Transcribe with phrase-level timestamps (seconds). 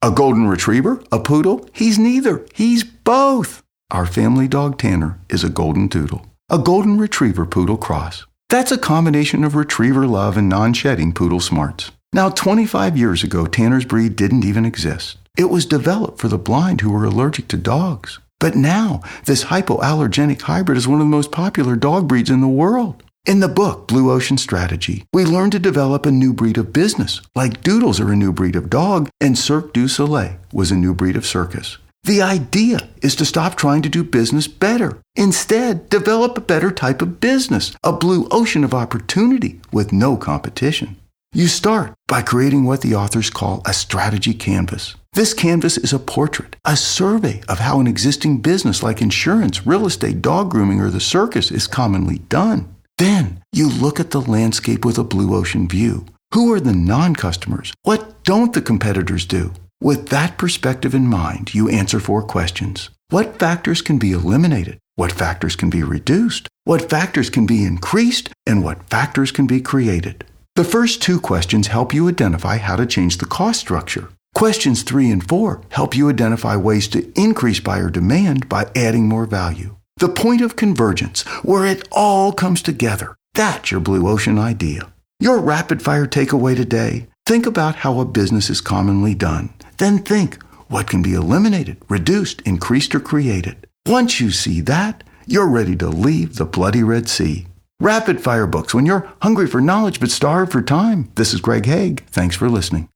[0.00, 1.02] A golden retriever?
[1.10, 1.68] A poodle?
[1.72, 2.46] He's neither.
[2.54, 3.64] He's both.
[3.90, 8.24] Our family dog Tanner is a golden doodle, a golden retriever poodle cross.
[8.48, 11.90] That's a combination of retriever love and non shedding poodle smarts.
[12.12, 15.18] Now, 25 years ago, Tanner's breed didn't even exist.
[15.36, 18.20] It was developed for the blind who were allergic to dogs.
[18.38, 22.46] But now, this hypoallergenic hybrid is one of the most popular dog breeds in the
[22.46, 23.02] world.
[23.28, 27.20] In the book, Blue Ocean Strategy, we learn to develop a new breed of business,
[27.34, 30.94] like Doodles are a new breed of dog, and Cirque du Soleil was a new
[30.94, 31.76] breed of circus.
[32.04, 34.96] The idea is to stop trying to do business better.
[35.14, 40.96] Instead, develop a better type of business, a blue ocean of opportunity with no competition.
[41.34, 44.94] You start by creating what the authors call a strategy canvas.
[45.12, 49.84] This canvas is a portrait, a survey of how an existing business like insurance, real
[49.84, 52.74] estate, dog grooming, or the circus is commonly done.
[52.98, 56.04] Then you look at the landscape with a blue ocean view.
[56.34, 57.72] Who are the non customers?
[57.82, 59.54] What don't the competitors do?
[59.80, 62.90] With that perspective in mind, you answer four questions.
[63.10, 64.78] What factors can be eliminated?
[64.96, 66.48] What factors can be reduced?
[66.64, 68.30] What factors can be increased?
[68.44, 70.24] And what factors can be created?
[70.56, 74.08] The first two questions help you identify how to change the cost structure.
[74.34, 79.24] Questions three and four help you identify ways to increase buyer demand by adding more
[79.24, 79.77] value.
[79.98, 83.16] The point of convergence, where it all comes together.
[83.34, 84.92] That's your blue ocean idea.
[85.18, 89.52] Your rapid fire takeaway today think about how a business is commonly done.
[89.78, 93.66] Then think what can be eliminated, reduced, increased, or created.
[93.86, 97.48] Once you see that, you're ready to leave the bloody Red Sea.
[97.80, 101.10] Rapid fire books when you're hungry for knowledge but starved for time.
[101.16, 102.04] This is Greg Hague.
[102.06, 102.88] Thanks for listening.